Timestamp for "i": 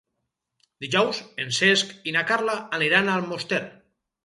2.11-2.15